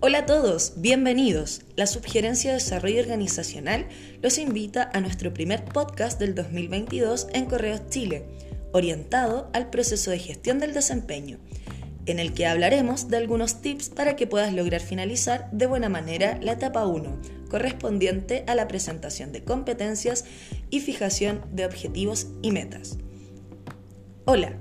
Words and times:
Hola 0.00 0.18
a 0.18 0.26
todos, 0.26 0.74
bienvenidos. 0.76 1.62
La 1.74 1.88
Subgerencia 1.88 2.52
de 2.52 2.58
Desarrollo 2.58 3.00
Organizacional 3.00 3.88
los 4.22 4.38
invita 4.38 4.88
a 4.94 5.00
nuestro 5.00 5.34
primer 5.34 5.64
podcast 5.64 6.20
del 6.20 6.36
2022 6.36 7.26
en 7.32 7.46
Correos 7.46 7.82
Chile, 7.88 8.24
orientado 8.72 9.50
al 9.52 9.70
proceso 9.70 10.12
de 10.12 10.20
gestión 10.20 10.60
del 10.60 10.72
desempeño, 10.72 11.40
en 12.06 12.20
el 12.20 12.32
que 12.32 12.46
hablaremos 12.46 13.08
de 13.08 13.16
algunos 13.16 13.60
tips 13.60 13.88
para 13.88 14.14
que 14.14 14.28
puedas 14.28 14.54
lograr 14.54 14.82
finalizar 14.82 15.50
de 15.50 15.66
buena 15.66 15.88
manera 15.88 16.38
la 16.40 16.52
etapa 16.52 16.86
1, 16.86 17.20
correspondiente 17.50 18.44
a 18.46 18.54
la 18.54 18.68
presentación 18.68 19.32
de 19.32 19.42
competencias 19.42 20.24
y 20.70 20.78
fijación 20.78 21.44
de 21.50 21.66
objetivos 21.66 22.28
y 22.40 22.52
metas. 22.52 22.98
Hola, 24.26 24.52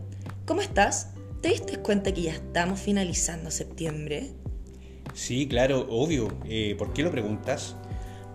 ¿cómo 0.47 0.61
estás? 0.61 1.10
¿Te 1.42 1.50
diste 1.50 1.78
cuenta 1.78 2.11
que 2.11 2.24
ya 2.24 2.32
estamos 2.32 2.79
finalizando 2.79 3.51
septiembre? 3.51 4.33
Sí, 5.18 5.48
claro, 5.48 5.88
obvio. 5.89 6.28
Eh, 6.46 6.76
¿Por 6.78 6.94
qué 6.94 7.02
lo 7.02 7.10
preguntas? 7.10 7.76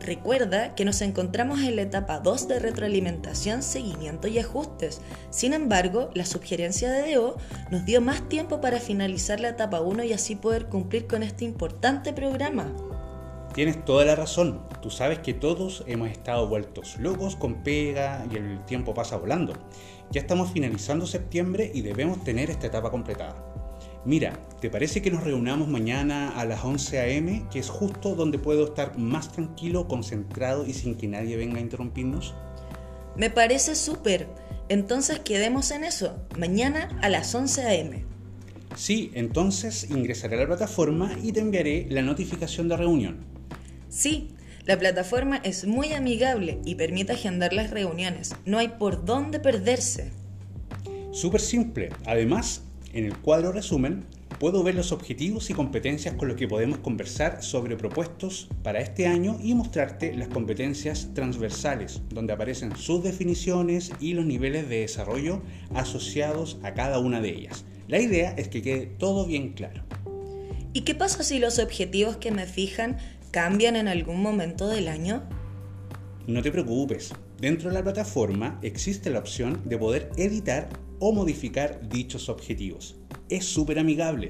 Recuerda 0.00 0.74
que 0.74 0.84
nos 0.84 1.00
encontramos 1.00 1.60
en 1.60 1.76
la 1.76 1.82
etapa 1.82 2.18
2 2.18 2.48
de 2.48 2.58
retroalimentación, 2.58 3.62
seguimiento 3.62 4.26
y 4.26 4.40
ajustes. 4.40 5.00
Sin 5.30 5.52
embargo, 5.52 6.10
la 6.14 6.26
sugerencia 6.26 6.90
de 6.90 7.02
DEO 7.02 7.36
nos 7.70 7.84
dio 7.84 8.00
más 8.00 8.28
tiempo 8.28 8.60
para 8.60 8.80
finalizar 8.80 9.38
la 9.38 9.50
etapa 9.50 9.80
1 9.80 10.02
y 10.02 10.12
así 10.12 10.34
poder 10.34 10.66
cumplir 10.66 11.06
con 11.06 11.22
este 11.22 11.44
importante 11.44 12.12
programa. 12.12 12.74
Tienes 13.54 13.84
toda 13.84 14.04
la 14.04 14.16
razón. 14.16 14.66
Tú 14.82 14.90
sabes 14.90 15.20
que 15.20 15.34
todos 15.34 15.84
hemos 15.86 16.10
estado 16.10 16.48
vueltos 16.48 16.98
locos 16.98 17.36
con 17.36 17.62
pega 17.62 18.26
y 18.32 18.38
el 18.38 18.64
tiempo 18.64 18.92
pasa 18.92 19.16
volando. 19.18 19.52
Ya 20.10 20.20
estamos 20.20 20.50
finalizando 20.50 21.06
septiembre 21.06 21.70
y 21.72 21.82
debemos 21.82 22.24
tener 22.24 22.50
esta 22.50 22.66
etapa 22.66 22.90
completada. 22.90 23.51
Mira, 24.04 24.32
¿te 24.60 24.68
parece 24.68 25.00
que 25.00 25.12
nos 25.12 25.22
reunamos 25.22 25.68
mañana 25.68 26.30
a 26.30 26.44
las 26.44 26.64
11 26.64 26.98
a.m., 26.98 27.46
que 27.52 27.60
es 27.60 27.68
justo 27.68 28.16
donde 28.16 28.38
puedo 28.38 28.64
estar 28.64 28.98
más 28.98 29.30
tranquilo, 29.30 29.86
concentrado 29.86 30.66
y 30.66 30.72
sin 30.72 30.96
que 30.96 31.06
nadie 31.06 31.36
venga 31.36 31.58
a 31.58 31.60
interrumpirnos? 31.60 32.34
Me 33.16 33.30
parece 33.30 33.76
súper. 33.76 34.26
Entonces 34.68 35.20
quedemos 35.20 35.70
en 35.70 35.84
eso, 35.84 36.18
mañana 36.36 36.98
a 37.00 37.08
las 37.08 37.32
11 37.32 37.62
a.m. 37.62 38.04
Sí, 38.74 39.12
entonces 39.14 39.88
ingresaré 39.90 40.36
a 40.36 40.40
la 40.40 40.46
plataforma 40.46 41.12
y 41.22 41.30
te 41.32 41.40
enviaré 41.40 41.86
la 41.88 42.02
notificación 42.02 42.68
de 42.68 42.76
reunión. 42.76 43.24
Sí, 43.88 44.30
la 44.64 44.78
plataforma 44.78 45.36
es 45.44 45.64
muy 45.64 45.92
amigable 45.92 46.58
y 46.64 46.74
permite 46.74 47.12
agendar 47.12 47.52
las 47.52 47.70
reuniones. 47.70 48.34
No 48.46 48.58
hay 48.58 48.68
por 48.68 49.04
dónde 49.04 49.38
perderse. 49.38 50.10
Súper 51.12 51.40
simple. 51.40 51.90
Además, 52.06 52.62
en 52.92 53.04
el 53.06 53.16
cuadro 53.18 53.52
resumen 53.52 54.04
puedo 54.38 54.62
ver 54.62 54.74
los 54.74 54.92
objetivos 54.92 55.50
y 55.50 55.54
competencias 55.54 56.14
con 56.14 56.28
los 56.28 56.36
que 56.36 56.48
podemos 56.48 56.78
conversar 56.78 57.42
sobre 57.42 57.76
propuestos 57.76 58.48
para 58.62 58.80
este 58.80 59.06
año 59.06 59.38
y 59.42 59.54
mostrarte 59.54 60.14
las 60.14 60.28
competencias 60.28 61.10
transversales, 61.14 62.02
donde 62.10 62.32
aparecen 62.32 62.76
sus 62.76 63.02
definiciones 63.02 63.92
y 64.00 64.14
los 64.14 64.26
niveles 64.26 64.68
de 64.68 64.80
desarrollo 64.80 65.42
asociados 65.74 66.58
a 66.62 66.74
cada 66.74 66.98
una 66.98 67.20
de 67.20 67.30
ellas. 67.30 67.64
La 67.88 68.00
idea 68.00 68.32
es 68.36 68.48
que 68.48 68.62
quede 68.62 68.86
todo 68.86 69.26
bien 69.26 69.52
claro. 69.52 69.82
¿Y 70.72 70.82
qué 70.82 70.94
pasa 70.94 71.22
si 71.22 71.38
los 71.38 71.58
objetivos 71.58 72.16
que 72.16 72.30
me 72.30 72.46
fijan 72.46 72.96
cambian 73.30 73.76
en 73.76 73.88
algún 73.88 74.22
momento 74.22 74.68
del 74.68 74.88
año? 74.88 75.22
No 76.26 76.42
te 76.42 76.50
preocupes, 76.50 77.12
dentro 77.42 77.70
de 77.70 77.74
la 77.74 77.82
plataforma 77.82 78.60
existe 78.62 79.10
la 79.10 79.18
opción 79.18 79.60
de 79.64 79.76
poder 79.76 80.10
editar 80.16 80.68
o 81.00 81.12
modificar 81.12 81.88
dichos 81.88 82.28
objetivos. 82.28 82.94
Es 83.28 83.44
súper 83.44 83.80
amigable. 83.80 84.28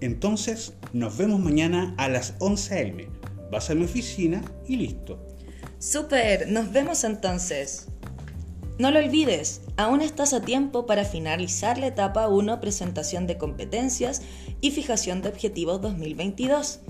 Entonces, 0.00 0.74
nos 0.92 1.16
vemos 1.16 1.38
mañana 1.38 1.94
a 1.96 2.08
las 2.08 2.34
11 2.40 2.74
a.m. 2.74 3.08
Vas 3.52 3.70
a 3.70 3.76
mi 3.76 3.84
oficina 3.84 4.42
y 4.66 4.76
listo. 4.76 5.24
Súper, 5.78 6.48
nos 6.48 6.72
vemos 6.72 7.04
entonces. 7.04 7.86
No 8.76 8.90
lo 8.90 8.98
olvides, 8.98 9.60
aún 9.76 10.00
estás 10.00 10.32
a 10.32 10.40
tiempo 10.40 10.86
para 10.86 11.04
finalizar 11.04 11.78
la 11.78 11.86
etapa 11.86 12.26
1 12.26 12.60
presentación 12.60 13.28
de 13.28 13.38
competencias 13.38 14.22
y 14.60 14.72
fijación 14.72 15.22
de 15.22 15.28
objetivos 15.28 15.80
2022. 15.80 16.80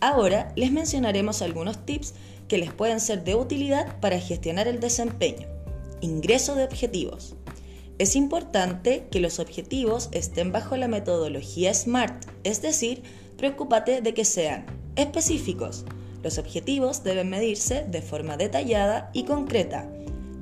Ahora 0.00 0.52
les 0.56 0.72
mencionaremos 0.72 1.40
algunos 1.40 1.86
tips 1.86 2.14
que 2.48 2.58
les 2.58 2.72
pueden 2.72 3.00
ser 3.00 3.24
de 3.24 3.34
utilidad 3.34 4.00
para 4.00 4.18
gestionar 4.18 4.66
el 4.66 4.80
desempeño. 4.80 5.46
Ingreso 6.00 6.54
de 6.54 6.64
objetivos. 6.64 7.36
Es 7.98 8.14
importante 8.14 9.06
que 9.10 9.20
los 9.20 9.40
objetivos 9.40 10.08
estén 10.12 10.52
bajo 10.52 10.76
la 10.76 10.88
metodología 10.88 11.74
SMART, 11.74 12.24
es 12.44 12.62
decir, 12.62 13.02
preocúpate 13.36 14.00
de 14.00 14.14
que 14.14 14.24
sean 14.24 14.66
específicos. 14.96 15.84
Los 16.22 16.38
objetivos 16.38 17.02
deben 17.04 17.28
medirse 17.28 17.84
de 17.88 18.02
forma 18.02 18.36
detallada 18.36 19.10
y 19.12 19.24
concreta. 19.24 19.88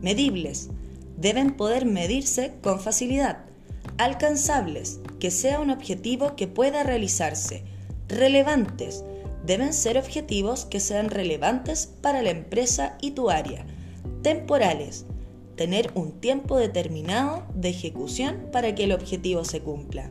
Medibles. 0.02 0.68
Deben 1.16 1.56
poder 1.56 1.86
medirse 1.86 2.54
con 2.62 2.80
facilidad. 2.80 3.44
Alcanzables. 3.98 5.00
Que 5.18 5.30
sea 5.30 5.60
un 5.60 5.70
objetivo 5.70 6.36
que 6.36 6.46
pueda 6.46 6.82
realizarse. 6.82 7.62
Relevantes. 8.08 9.04
Deben 9.46 9.72
ser 9.72 9.96
objetivos 9.96 10.64
que 10.64 10.80
sean 10.80 11.08
relevantes 11.08 11.86
para 11.86 12.22
la 12.22 12.30
empresa 12.30 12.98
y 13.00 13.12
tu 13.12 13.30
área. 13.30 13.64
Temporales 14.22 15.06
tener 15.56 15.90
un 15.94 16.20
tiempo 16.20 16.58
determinado 16.58 17.46
de 17.54 17.70
ejecución 17.70 18.48
para 18.52 18.74
que 18.74 18.84
el 18.84 18.92
objetivo 18.92 19.44
se 19.44 19.60
cumpla. 19.60 20.10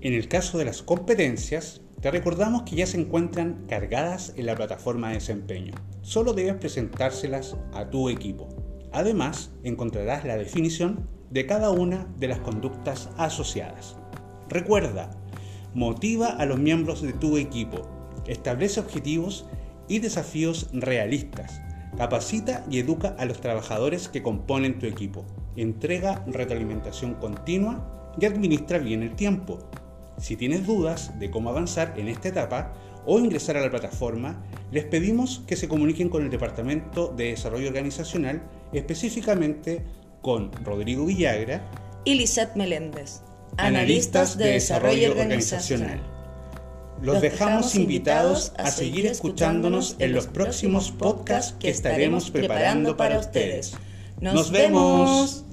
En 0.00 0.14
el 0.14 0.28
caso 0.28 0.58
de 0.58 0.64
las 0.64 0.82
competencias, 0.82 1.82
te 2.00 2.10
recordamos 2.10 2.62
que 2.62 2.76
ya 2.76 2.86
se 2.86 3.00
encuentran 3.00 3.64
cargadas 3.68 4.32
en 4.36 4.46
la 4.46 4.54
plataforma 4.54 5.08
de 5.08 5.14
desempeño. 5.14 5.74
Solo 6.02 6.32
debes 6.32 6.54
presentárselas 6.54 7.56
a 7.72 7.88
tu 7.88 8.08
equipo. 8.08 8.48
Además, 8.92 9.50
encontrarás 9.64 10.24
la 10.24 10.36
definición 10.36 11.08
de 11.30 11.46
cada 11.46 11.70
una 11.70 12.06
de 12.18 12.28
las 12.28 12.38
conductas 12.40 13.10
asociadas. 13.16 13.96
Recuerda, 14.48 15.10
motiva 15.74 16.28
a 16.28 16.44
los 16.46 16.58
miembros 16.58 17.02
de 17.02 17.12
tu 17.14 17.38
equipo, 17.38 17.82
establece 18.26 18.80
objetivos 18.80 19.46
y 19.88 19.98
desafíos 19.98 20.68
realistas 20.72 21.60
Capacita 21.96 22.64
y 22.68 22.80
educa 22.80 23.14
a 23.18 23.24
los 23.24 23.40
trabajadores 23.40 24.08
que 24.08 24.22
componen 24.22 24.78
tu 24.78 24.86
equipo. 24.86 25.24
Entrega 25.56 26.24
retroalimentación 26.26 27.14
continua 27.14 28.12
y 28.20 28.26
administra 28.26 28.78
bien 28.78 29.02
el 29.02 29.14
tiempo. 29.14 29.60
Si 30.18 30.36
tienes 30.36 30.66
dudas 30.66 31.18
de 31.18 31.30
cómo 31.30 31.50
avanzar 31.50 31.94
en 31.96 32.08
esta 32.08 32.28
etapa 32.28 32.72
o 33.06 33.18
ingresar 33.20 33.56
a 33.56 33.60
la 33.60 33.70
plataforma, 33.70 34.42
les 34.72 34.84
pedimos 34.84 35.42
que 35.46 35.56
se 35.56 35.68
comuniquen 35.68 36.08
con 36.08 36.24
el 36.24 36.30
Departamento 36.30 37.12
de 37.16 37.26
Desarrollo 37.26 37.68
Organizacional, 37.68 38.42
específicamente 38.72 39.84
con 40.20 40.50
Rodrigo 40.64 41.06
Villagra 41.06 41.70
y 42.04 42.14
Lisette 42.14 42.56
Meléndez, 42.56 43.22
analistas 43.56 44.36
de 44.36 44.52
desarrollo 44.52 45.12
organizacional. 45.12 46.13
Los 47.04 47.20
dejamos 47.20 47.74
invitados 47.74 48.52
a 48.56 48.70
seguir 48.70 49.04
escuchándonos 49.04 49.96
en 49.98 50.14
los 50.14 50.26
próximos 50.26 50.90
podcasts 50.90 51.54
que 51.60 51.68
estaremos 51.68 52.30
preparando 52.30 52.96
para 52.96 53.18
ustedes. 53.18 53.74
¡Nos 54.22 54.50
vemos! 54.50 55.43